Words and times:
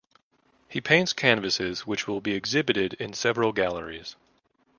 He 0.67 0.81
paints 0.81 1.13
canvases 1.13 1.85
which 1.85 2.07
will 2.07 2.21
be 2.21 2.33
exhibited 2.33 2.95
in 2.95 3.13
several 3.13 3.51
galleries. 3.51 4.15